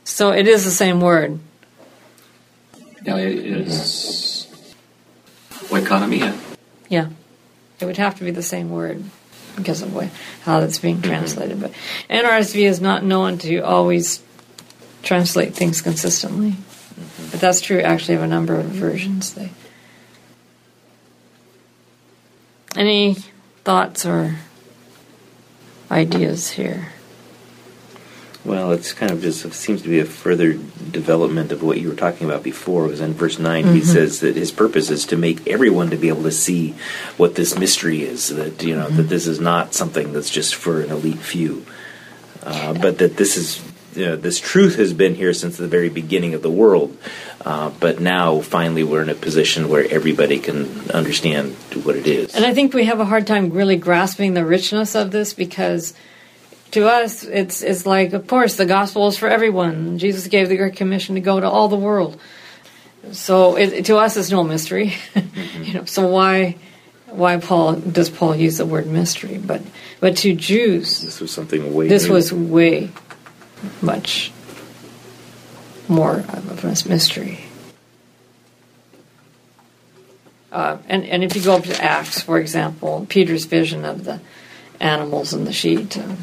[0.04, 1.40] So it is the same word.
[3.04, 3.34] Yeah, it
[3.68, 4.48] is
[5.50, 5.76] mm-hmm.
[5.76, 6.38] oikonomia.
[6.90, 7.10] Yeah.
[7.80, 9.04] It would have to be the same word
[9.56, 10.10] because of way,
[10.42, 11.60] how that's being translated.
[11.60, 11.72] But
[12.10, 14.22] NRSV is not known to always
[15.02, 16.52] translate things consistently.
[16.52, 17.32] Mm-hmm.
[17.32, 19.34] But that's true actually of a number of versions.
[19.34, 19.50] They
[22.76, 23.16] Any
[23.64, 24.38] thoughts or
[25.92, 26.93] ideas here?
[28.46, 31.88] Well, it's kind of just it seems to be a further development of what you
[31.88, 32.84] were talking about before.
[32.86, 36.10] Because in verse 9 he says that his purpose is to make everyone to be
[36.10, 36.76] able to see
[37.16, 38.30] what this mystery is.
[38.30, 41.66] That you know that this is not something that's just for an elite few,
[42.44, 43.64] uh, but that this is
[43.96, 46.98] you know, this truth has been here since the very beginning of the world.
[47.46, 51.54] Uh, but now finally we're in a position where everybody can understand
[51.84, 52.36] what it is.
[52.36, 55.94] And I think we have a hard time really grasping the richness of this because
[56.74, 59.98] to us it's it's like of course the gospel is for everyone.
[59.98, 62.20] Jesus gave the great commission to go to all the world.
[63.12, 64.94] So it, to us it's no mystery.
[65.62, 66.58] you know, so why
[67.08, 69.38] why Paul does Paul use the word mystery?
[69.38, 69.62] But
[70.00, 71.88] but to Jews this was something way.
[71.88, 72.14] this new.
[72.14, 72.92] was way
[73.82, 74.32] much
[75.88, 77.46] more of a mystery.
[80.52, 84.22] Uh, and, and if you go up to Acts, for example, Peter's vision of the
[84.80, 86.18] animals in the sheet, um,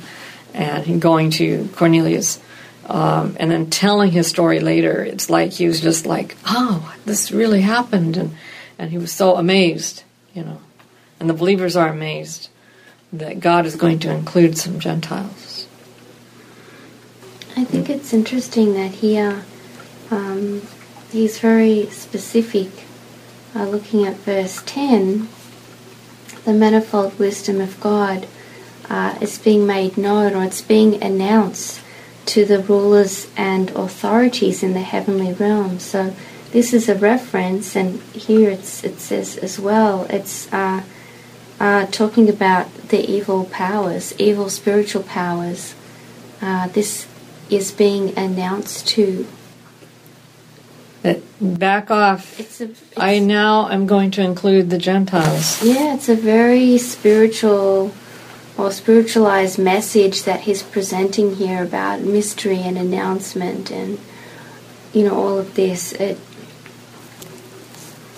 [0.54, 2.40] and going to Cornelius,
[2.86, 7.30] um, and then telling his story later, it's like he was just like, "Oh, this
[7.30, 8.34] really happened," and
[8.78, 10.02] and he was so amazed,
[10.34, 10.60] you know.
[11.18, 12.48] And the believers are amazed
[13.12, 15.66] that God is going to include some Gentiles.
[17.56, 19.44] I think it's interesting that here
[20.10, 20.62] um,
[21.10, 22.70] he's very specific.
[23.54, 25.28] Uh, looking at verse 10,
[26.44, 28.28] the manifold wisdom of God
[28.90, 31.81] uh, is being made known or it's being announced
[32.26, 35.79] to the rulers and authorities in the heavenly realm.
[35.79, 36.14] So
[36.50, 40.83] this is a reference, and here it's, it says as well, it's uh,
[41.61, 45.74] uh, talking about the evil powers, evil spiritual powers.
[46.42, 47.07] Uh, this
[47.48, 49.26] is being announced to.
[51.03, 52.38] That back off.
[52.38, 52.64] It's a.
[52.64, 55.62] It's, I now am going to include the Gentiles.
[55.64, 57.94] yeah, it's a very spiritual
[58.61, 63.99] or spiritualized message that he's presenting here about mystery and announcement and
[64.92, 65.92] you know all of this.
[65.92, 66.18] It,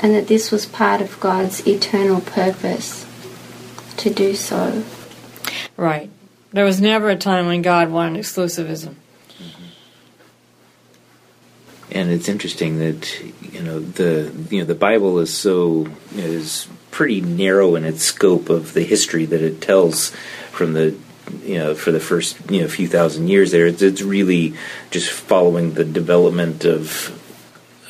[0.00, 3.06] and that this was part of God's eternal purpose
[3.98, 4.82] to do so.
[5.76, 6.10] Right.
[6.52, 8.96] There was never a time when God wanted exclusivism.
[11.94, 17.20] And it's interesting that you know the you know the Bible is so is pretty
[17.20, 20.10] narrow in its scope of the history that it tells
[20.50, 20.96] from the
[21.42, 23.66] you know for the first you know few thousand years there.
[23.66, 24.54] It's, it's really
[24.90, 27.18] just following the development of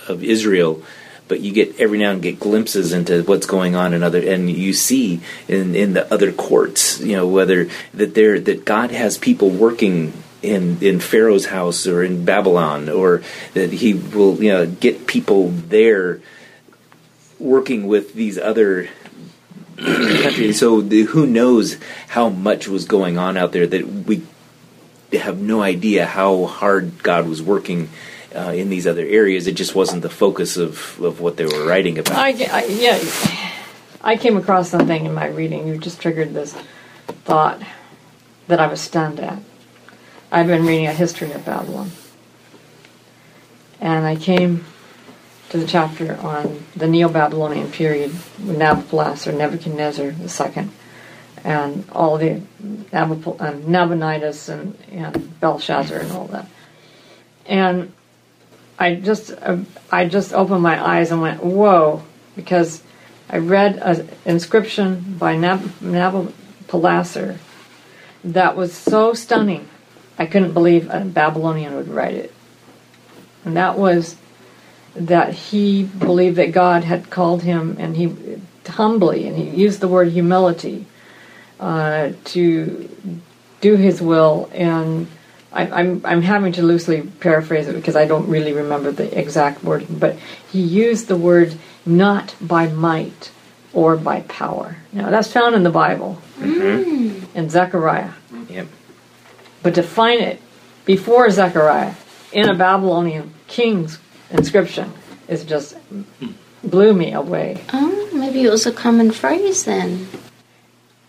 [0.08, 0.82] of Israel.
[1.28, 4.50] But you get every now and get glimpses into what's going on in other and
[4.50, 9.16] you see in in the other courts you know whether that there that God has
[9.16, 13.22] people working in in Pharaoh's house or in Babylon or
[13.54, 16.20] that he will you know get people there
[17.38, 18.88] working with these other
[19.76, 21.76] countries so the, who knows
[22.08, 24.22] how much was going on out there that we
[25.12, 27.88] have no idea how hard God was working
[28.34, 29.46] uh, in these other areas.
[29.46, 32.16] It just wasn't the focus of, of what they were writing about.
[32.16, 32.98] I, I, yeah,
[34.00, 35.66] I came across something in my reading.
[35.66, 36.54] You just triggered this
[37.24, 37.60] thought
[38.48, 39.38] that I was stunned at.
[40.34, 41.90] I've been reading a history of Babylon.
[43.82, 44.64] And I came
[45.50, 50.70] to the chapter on the Neo Babylonian period with Nabopolassar, Nebuchadnezzar II,
[51.44, 56.48] and all the Nabop- uh, Nabonidus and, and Belshazzar and all that.
[57.44, 57.92] And
[58.78, 59.58] I just uh,
[59.90, 62.04] I just opened my eyes and went whoa
[62.36, 62.82] because
[63.28, 67.36] I read an inscription by Nab- Nabopolassar
[68.24, 69.68] that was so stunning
[70.22, 72.32] I couldn't believe a Babylonian would write it
[73.44, 74.16] and that was
[74.94, 78.14] that he believed that God had called him and he
[78.68, 80.86] humbly and he used the word humility
[81.58, 82.88] uh, to
[83.60, 85.08] do his will and
[85.52, 89.62] I, I'm I'm having to loosely paraphrase it because I don't really remember the exact
[89.62, 90.16] wording, but
[90.50, 93.30] he used the word not by might
[93.74, 94.76] or by power.
[94.92, 96.22] Now that's found in the Bible
[97.34, 98.12] in Zechariah.
[99.62, 100.40] But to find it
[100.84, 101.94] before Zechariah
[102.32, 103.98] in a Babylonian king's
[104.30, 104.92] inscription
[105.28, 105.76] is just
[106.64, 107.62] blew me away.
[107.72, 110.08] Oh, maybe it was a common phrase then.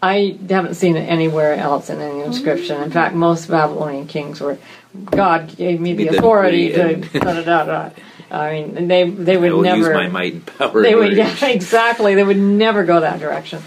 [0.02, 2.82] I haven't seen it anywhere else in any inscription.
[2.82, 2.92] In oh.
[2.92, 4.58] fact, most Babylonian kings were,
[5.06, 7.90] God gave me the authority to decree da da da da.
[8.30, 9.78] I mean, they they I would will never.
[9.78, 10.82] use my might and power.
[10.82, 12.16] They would, yeah, exactly.
[12.16, 13.62] They would never go that direction.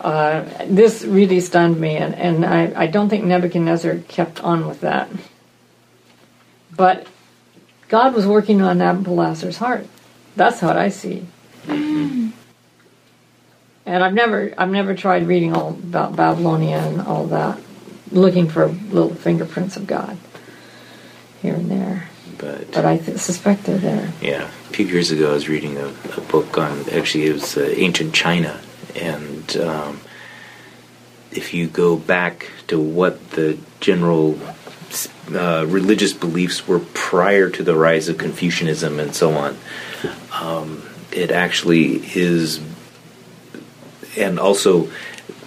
[0.00, 4.80] Uh, this really stunned me, and, and I, I don't think Nebuchadnezzar kept on with
[4.80, 5.10] that.
[6.74, 7.06] But
[7.88, 9.86] God was working on Nabopolassar's heart.
[10.36, 11.26] That's what I see.
[11.68, 12.32] And
[14.04, 17.58] I've never I've never tried reading all about Babylonia and all that,
[18.12, 20.16] looking for little fingerprints of God
[21.42, 22.08] here and there.
[22.38, 24.12] But, But I th- suspect they're there.
[24.22, 27.56] yeah, a few years ago, I was reading a, a book on actually it was
[27.56, 28.60] uh, ancient China,
[28.96, 30.00] and um,
[31.32, 34.38] if you go back to what the general
[35.32, 39.56] uh, religious beliefs were prior to the rise of Confucianism and so on,
[40.32, 42.60] um, it actually is,
[44.16, 44.90] and also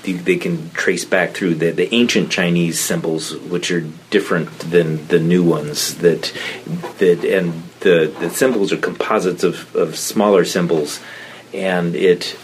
[0.04, 5.20] they can trace back through the, the ancient Chinese symbols, which are different than the
[5.20, 5.96] new ones.
[5.96, 6.34] That
[7.00, 11.00] that and the the symbols are composites of, of smaller symbols,
[11.54, 12.38] and it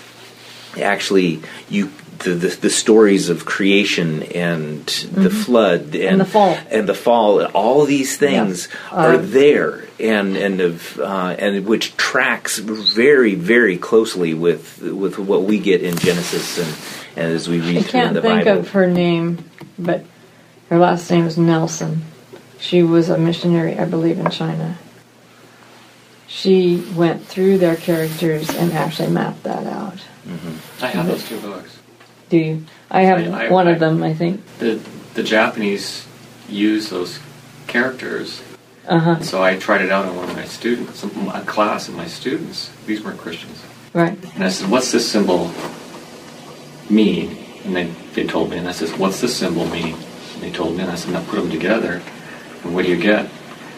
[0.77, 6.57] actually you the, the, the stories of creation and the flood and, the fall.
[6.69, 8.97] and the fall and all these things Yeah.
[8.97, 15.17] are Uh, there and and of uh, and which tracks very very closely with with
[15.17, 18.43] what we get in Genesis and, and as we read I through can't the think
[18.45, 18.59] Bible.
[18.59, 19.37] of her name,
[19.77, 20.03] but
[20.69, 22.03] her last name is Nelson.
[22.59, 24.77] She was a missionary, I believe, in China.
[26.27, 29.97] She went through their characters and actually mapped that out.
[30.81, 31.77] I have those two books.
[32.29, 32.65] Do you?
[32.91, 34.41] I have I- I- one I- of them, I think.
[34.59, 34.79] The
[35.13, 36.05] the Japanese
[36.47, 37.19] use those
[37.67, 38.41] characters
[38.87, 39.19] Uh-huh.
[39.21, 42.71] So I tried it out on one of my students, a class of my students.
[42.87, 43.61] These weren't Christians.
[43.93, 44.17] Right.
[44.35, 45.51] And I said, what's this symbol
[46.89, 47.37] mean?
[47.65, 48.57] And they, they told me.
[48.57, 49.93] And I said, what's this symbol mean?
[50.33, 50.81] And they told me.
[50.81, 52.01] And I said, now put them together.
[52.63, 53.25] And what do you get?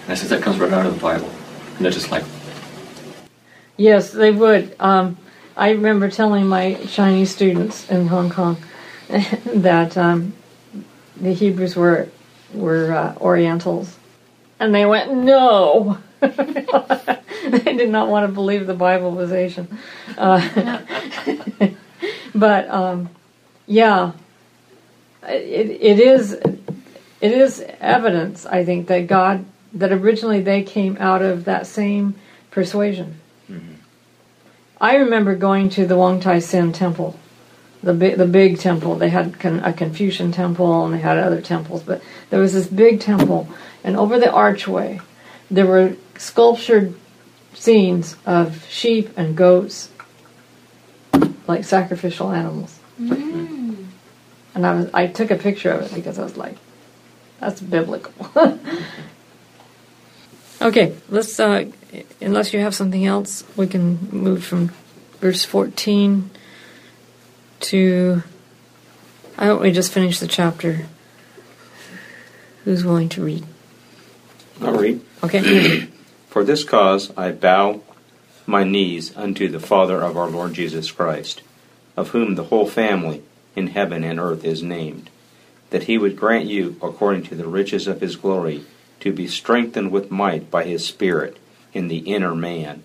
[0.04, 1.30] And I said, that comes right out of the Bible.
[1.76, 2.24] And they're just like,
[3.78, 4.76] Yes, they would.
[4.80, 5.18] Um,
[5.56, 8.58] I remember telling my Chinese students in Hong Kong
[9.46, 10.34] that um,
[11.20, 12.10] the Hebrews were
[12.54, 13.98] were uh, Orientals,
[14.60, 19.80] and they went, "No." they did not want to believe the Bible was Asian,
[20.18, 20.80] uh,
[22.36, 23.10] but um,
[23.66, 24.12] yeah,
[25.24, 28.46] it, it is it is evidence.
[28.46, 32.16] I think that God that originally they came out of that same
[32.52, 33.21] persuasion.
[34.82, 37.18] I remember going to the Wong Tai Sin temple,
[37.84, 38.96] the big, the big temple.
[38.96, 42.66] They had con- a Confucian temple and they had other temples, but there was this
[42.66, 43.48] big temple,
[43.84, 45.00] and over the archway,
[45.52, 46.96] there were sculptured
[47.54, 49.90] scenes of sheep and goats,
[51.48, 52.80] like sacrificial animals.
[53.00, 53.86] Mm.
[54.56, 56.58] And I was, I took a picture of it because I was like,
[57.40, 58.14] that's biblical.
[60.62, 61.40] okay, let's.
[61.40, 61.72] Uh,
[62.22, 64.72] unless you have something else, we can move from
[65.20, 66.30] verse 14
[67.62, 68.24] to.
[69.38, 70.86] I don't we just finish the chapter.
[72.64, 73.46] Who's willing to read?
[74.62, 75.02] I'll read.
[75.24, 75.88] Okay.
[76.28, 77.82] For this cause I bow
[78.46, 81.42] my knees unto the Father of our Lord Jesus Christ,
[81.98, 83.24] of whom the whole family
[83.56, 85.10] in heaven and earth is named,
[85.72, 88.64] that he would grant you, according to the riches of his glory,
[89.02, 91.38] to be strengthened with might by his Spirit
[91.74, 92.84] in the inner man,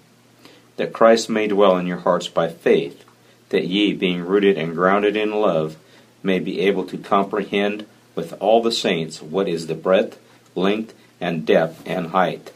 [0.76, 3.04] that Christ may dwell in your hearts by faith,
[3.50, 5.76] that ye, being rooted and grounded in love,
[6.22, 10.18] may be able to comprehend with all the saints what is the breadth,
[10.54, 12.52] length, and depth, and height,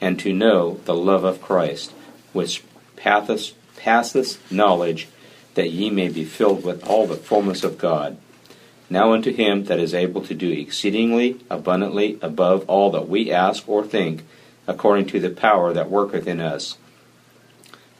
[0.00, 1.92] and to know the love of Christ,
[2.32, 2.62] which
[2.96, 5.08] passeth, knowledge,
[5.54, 8.18] that ye may be filled with all the fullness of God.
[8.88, 13.68] Now unto him that is able to do exceedingly abundantly above all that we ask
[13.68, 14.24] or think,
[14.66, 16.76] according to the power that worketh in us.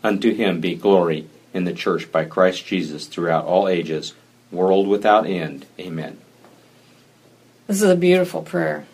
[0.05, 4.15] Unto him be glory in the church by Christ Jesus throughout all ages,
[4.53, 5.67] world without end.
[5.81, 6.19] Amen.
[7.67, 8.87] This is a beautiful prayer.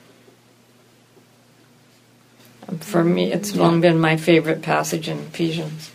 [2.80, 5.90] For me, it's long been my favorite passage in Ephesians.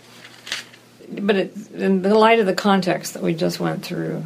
[1.09, 4.25] But it, in the light of the context that we just went through,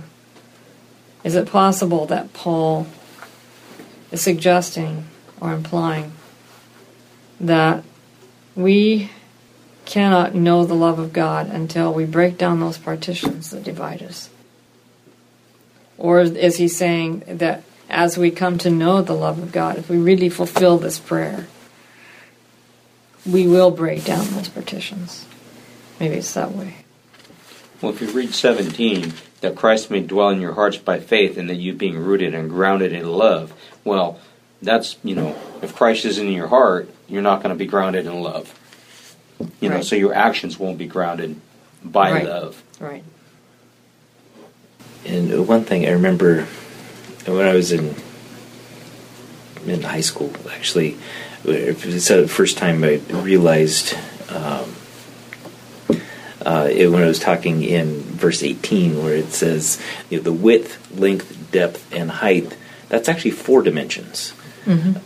[1.24, 2.88] is it possible that Paul
[4.12, 5.06] is suggesting
[5.40, 6.14] or implying
[7.40, 7.84] that
[8.56, 9.10] we
[9.86, 14.30] cannot know the love of God until we break down those partitions that divide us?
[15.98, 19.90] Or is he saying that as we come to know the love of God, if
[19.90, 21.48] we really fulfill this prayer,
[23.30, 25.26] we will break down those partitions?
[26.00, 26.78] Maybe it's that way.
[27.82, 31.49] Well, if you read 17, that Christ may dwell in your hearts by faith, and
[31.49, 34.19] that you being rooted and grounded in love, well,
[34.62, 38.06] that's, you know, if Christ isn't in your heart, you're not going to be grounded
[38.06, 38.58] in love.
[39.60, 41.41] You know, so your actions won't be grounded
[41.84, 42.25] by Right.
[42.25, 42.63] love.
[42.80, 43.04] Right.
[45.06, 46.45] And one thing I remember
[47.25, 47.95] when I was in
[49.65, 50.97] in high school, actually,
[51.43, 53.95] it's the first time I realized
[54.30, 54.75] um,
[56.45, 60.34] uh, it, when I was talking in verse 18, where it says you know, the
[60.34, 62.56] width, length, depth, and height.
[62.89, 64.34] That's actually four dimensions.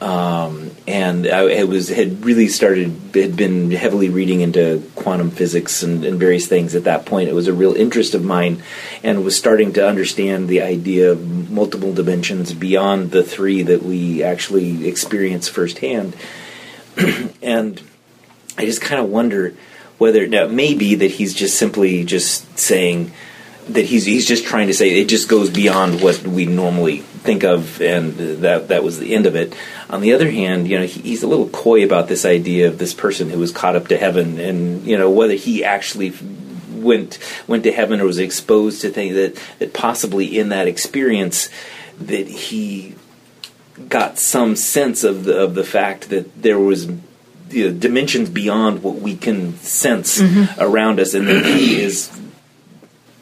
[0.02, 5.82] Um, and I, I was had really started had been heavily reading into quantum physics
[5.82, 7.30] and, and various things at that point.
[7.30, 8.62] It was a real interest of mine,
[9.02, 14.24] and was starting to understand the idea of multiple dimensions beyond the three that we
[14.24, 16.18] actually experience firsthand.
[17.42, 17.82] and
[18.58, 19.56] I just kind of wonder
[19.98, 23.12] whether now it may be that he's just simply just saying
[23.70, 27.44] that he's he's just trying to say it just goes beyond what we normally think
[27.44, 29.56] of, and that that was the end of it.
[29.90, 32.78] On the other hand, you know, he, he's a little coy about this idea of
[32.78, 36.14] this person who was caught up to heaven, and you know whether he actually
[36.72, 37.18] went
[37.48, 41.50] went to heaven or was exposed to things that that possibly in that experience
[42.00, 42.96] that he
[43.90, 46.88] got some sense of the of the fact that there was
[47.50, 50.22] you know, dimensions beyond what we can sense
[50.58, 52.10] around us, and that he is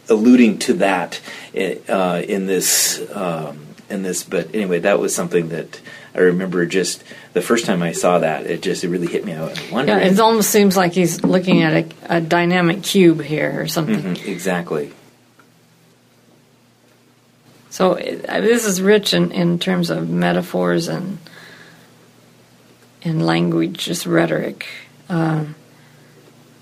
[0.10, 1.20] alluding to that
[1.56, 4.24] uh, in this um, in this.
[4.24, 5.80] But anyway, that was something that
[6.16, 6.66] I remember.
[6.66, 7.04] Just
[7.34, 9.34] the first time I saw that, it just it really hit me.
[9.34, 9.58] I was
[9.88, 14.16] Yeah, it almost seems like he's looking at a, a dynamic cube here or something.
[14.16, 14.94] Mhm, exactly.
[17.70, 21.18] So it, uh, this is rich in, in terms of metaphors and
[23.04, 24.66] in language, just rhetoric.
[25.10, 25.56] Um,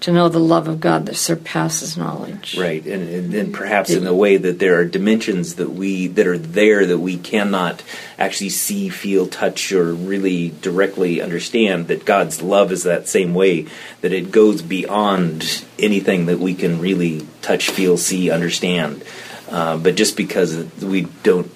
[0.01, 2.57] to know the love of God that surpasses knowledge.
[2.57, 6.25] Right, and, and, and perhaps in the way that there are dimensions that we that
[6.25, 7.83] are there that we cannot
[8.17, 11.87] actually see, feel, touch, or really directly understand.
[11.87, 13.67] That God's love is that same way
[14.01, 19.03] that it goes beyond anything that we can really touch, feel, see, understand.
[19.49, 21.51] Uh, but just because we don't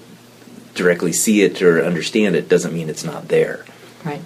[0.75, 3.65] directly see it or understand it doesn't mean it's not there.
[4.03, 4.21] Right.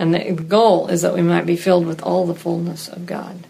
[0.00, 3.46] And the goal is that we might be filled with all the fullness of God.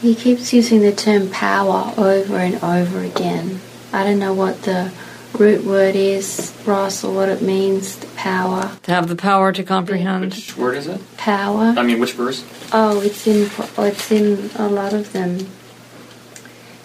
[0.00, 3.60] He keeps using the term power over and over again.
[3.92, 4.92] I don't know what the
[5.36, 8.76] root word is, Ross, or what it means, the power.
[8.84, 10.32] To have the power to comprehend.
[10.32, 11.00] Which word is it?
[11.16, 11.74] Power.
[11.76, 12.44] I mean, which verse?
[12.72, 15.48] Oh, it's in it's in a lot of them.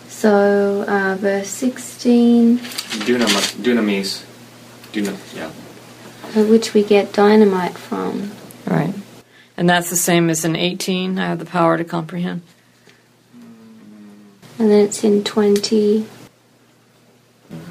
[0.09, 4.23] So, uh, verse 16, Dunam- dunamis.
[4.91, 5.51] Duna, yeah.
[6.35, 8.31] Which we get dynamite from.
[8.65, 8.93] Right.
[9.55, 11.17] And that's the same as in 18.
[11.17, 12.41] I have the power to comprehend.
[14.59, 16.05] And then it's in 20.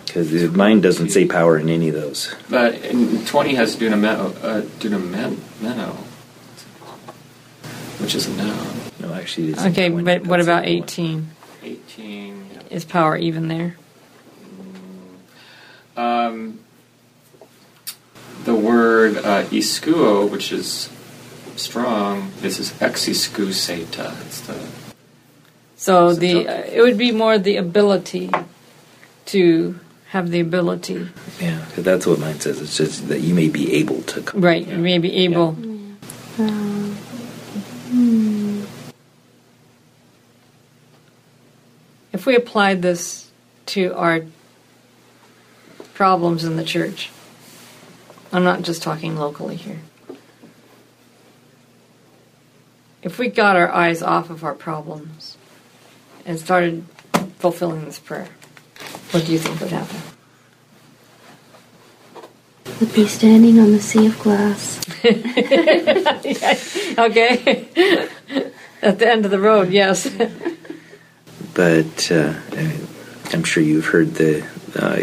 [0.06, 2.34] Because mine doesn't say power in any of those.
[2.48, 5.94] But in 20 has dunameno, uh, dunameno,
[8.00, 8.76] which is a noun.
[9.00, 10.84] No, actually, it's Okay, 20, but what about the one.
[10.84, 11.30] 18?
[11.62, 12.50] 18.
[12.70, 13.76] Is power even there?
[15.96, 16.60] Um,
[18.46, 20.88] the word uh, iskuo, which is
[21.56, 24.18] strong, this is exiskuseta.
[24.24, 24.68] It's the
[25.76, 28.30] So the uh, it would be more the ability
[29.26, 29.80] to
[30.10, 31.08] have the ability,
[31.40, 32.62] Yeah, that's what mine says.
[32.62, 34.22] It's just that you may be able to.
[34.22, 34.40] Come.
[34.40, 34.66] right?
[34.66, 34.76] Yeah.
[34.76, 35.48] Maybe able.
[36.38, 36.96] Um,
[37.90, 38.64] hmm.
[42.12, 43.30] If we applied this
[43.66, 44.22] to our
[45.94, 47.10] problems in the church,
[48.32, 49.80] I'm not just talking locally here.
[53.02, 55.36] If we got our eyes off of our problems
[56.24, 56.84] and started
[57.38, 58.28] fulfilling this prayer,
[59.12, 60.00] what do you think would happen?
[62.80, 64.80] Would be standing on the sea of glass.
[66.98, 67.68] okay.
[68.82, 70.10] At the end of the road, yes.
[71.54, 72.34] But uh,
[73.32, 75.00] I'm sure you've heard the uh,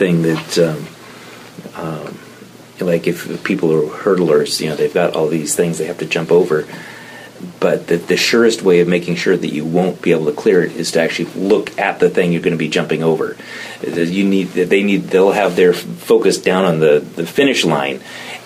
[0.00, 0.86] thing that, um,
[1.76, 2.18] um,
[2.80, 6.06] like, if people are hurdlers, you know, they've got all these things they have to
[6.06, 6.66] jump over.
[7.58, 10.62] But the, the surest way of making sure that you won't be able to clear
[10.62, 13.36] it is to actually look at the thing you're going to be jumping over.
[13.82, 18.00] You need, they need, they'll have their focus down on the, the finish line,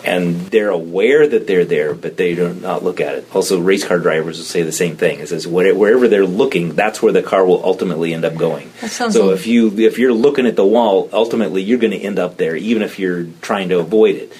[0.04, 3.34] and they're aware that they're there, but they do not look at it.
[3.34, 5.18] Also, race car drivers will say the same thing.
[5.20, 8.70] It says wherever they're looking, that's where the car will ultimately end up going.
[9.12, 12.18] So a- if you if you're looking at the wall, ultimately you're going to end
[12.18, 14.32] up there, even if you're trying to avoid it.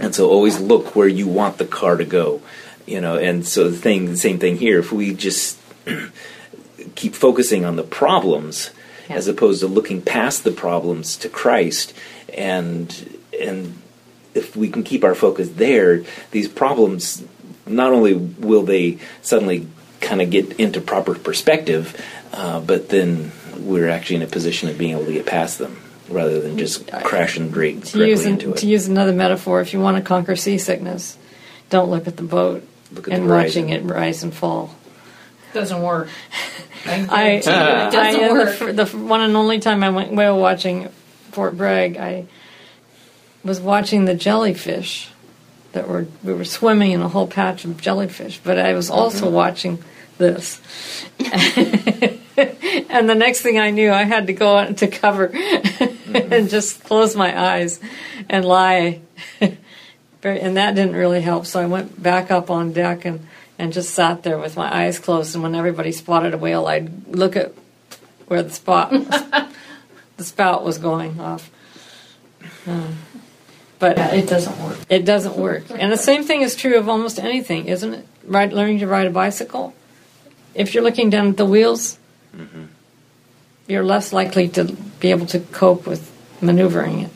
[0.00, 2.40] And so always look where you want the car to go,
[2.86, 3.16] you know.
[3.16, 4.78] And so the thing, the same thing here.
[4.78, 5.58] If we just
[6.94, 8.70] keep focusing on the problems
[9.08, 9.16] Yeah.
[9.16, 11.94] as opposed to looking past the problems to Christ,
[12.36, 13.74] and and
[14.34, 17.22] if we can keep our focus there, these problems
[17.66, 19.66] not only will they suddenly
[20.00, 21.94] kind of get into proper perspective,
[22.32, 25.76] uh, but then we're actually in a position of being able to get past them
[26.08, 28.56] rather than just crash and drag to use directly an, into it.
[28.58, 31.16] to use another metaphor, if you want to conquer seasickness,
[31.70, 34.74] don't look at the boat Look at and the watching it rise and fall.
[35.52, 36.08] Doesn't work.
[36.86, 38.58] I, I, guarantee you it doesn't I uh, work.
[38.76, 40.88] The, the one and only time I went whale watching
[41.30, 42.26] Fort Bragg, I
[43.44, 45.08] was watching the jellyfish
[45.72, 49.30] that were we were swimming in a whole patch of jellyfish, but I was also
[49.30, 49.82] watching
[50.18, 50.60] this.
[51.18, 55.30] and the next thing I knew, I had to go out to cover
[56.14, 57.80] and just close my eyes
[58.28, 59.00] and lie.
[60.22, 61.46] Very- and that didn't really help.
[61.46, 63.26] So I went back up on deck and,
[63.58, 65.34] and just sat there with my eyes closed.
[65.34, 67.52] And when everybody spotted a whale, I'd look at
[68.28, 68.90] where the spot,
[70.16, 71.50] the spout was going off.
[72.66, 72.96] Um,
[73.78, 74.78] but Yeah, it doesn't work.
[74.88, 75.64] it doesn't work.
[75.70, 78.06] And the same thing is true of almost anything, isn't it?
[78.24, 79.74] Right, learning to ride a bicycle.
[80.54, 81.98] If you're looking down at the wheels,
[83.66, 84.64] you're less likely to
[85.00, 86.10] be able to cope with
[86.40, 87.10] maneuvering it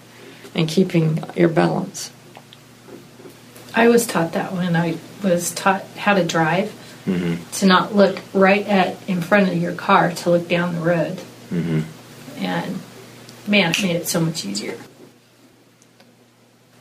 [0.54, 2.10] and keeping your balance.
[3.76, 6.74] I was taught that when I was taught how to drive,
[7.06, 7.48] Mm-hmm.
[7.58, 11.18] to not look right at in front of your car, to look down the road.
[11.50, 11.82] Mm-hmm.
[12.44, 12.80] And
[13.46, 14.76] man, it made it so much easier.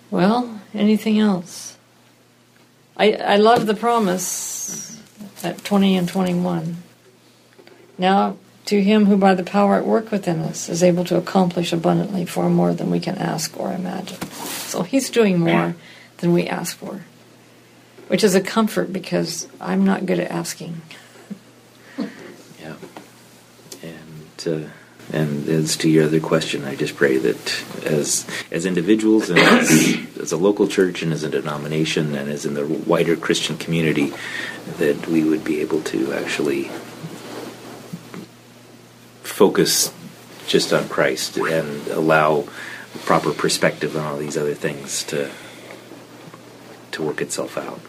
[0.10, 1.78] Well, anything else?
[2.98, 5.00] I, I love the promise
[5.44, 6.78] at 20 and 21.
[8.00, 11.72] Now to him who by the power at work within us is able to accomplish
[11.72, 14.20] abundantly far more than we can ask or imagine.
[14.32, 15.76] So he's doing more
[16.18, 17.02] than we ask for,
[18.08, 20.82] which is a comfort because I'm not good at asking.
[22.60, 22.76] Yeah.
[23.84, 24.70] And uh,
[25.14, 29.98] and as to your other question, I just pray that as as individuals and as,
[30.20, 34.14] as a local church and as a denomination and as in the wider Christian community,
[34.78, 36.72] that we would be able to actually
[39.22, 39.94] focus
[40.48, 42.48] just on Christ and allow
[43.04, 45.30] proper perspective on all these other things to
[46.96, 47.80] to work itself out.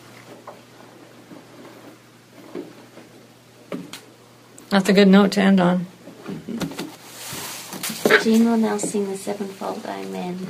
[4.69, 5.87] That's a good note to end on.
[6.25, 8.23] Mm-hmm.
[8.23, 10.37] Jean will now sing the sevenfold Amen.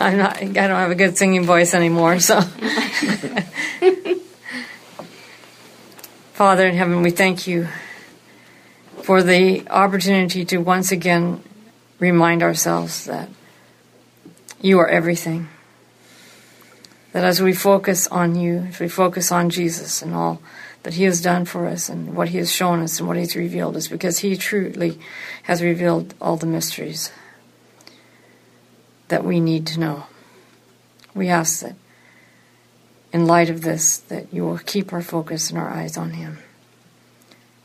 [0.00, 0.40] I'm not.
[0.40, 2.20] I don't have a good singing voice anymore.
[2.20, 2.40] So,
[6.34, 7.66] Father in heaven, we thank you
[9.02, 11.42] for the opportunity to once again
[11.98, 13.28] remind ourselves that
[14.64, 15.46] you are everything.
[17.12, 20.40] That as we focus on you, if we focus on Jesus and all
[20.84, 23.36] that He has done for us and what He has shown us and what He's
[23.36, 24.98] revealed us, because He truly
[25.42, 27.12] has revealed all the mysteries
[29.08, 30.06] that we need to know.
[31.14, 31.76] We ask that
[33.12, 36.38] in light of this, that you will keep our focus and our eyes on Him,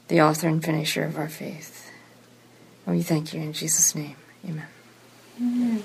[0.10, 1.90] the author and finisher of our faith.
[2.86, 4.18] And we thank you in Jesus' name.
[4.46, 4.68] Amen.
[5.42, 5.84] Amen.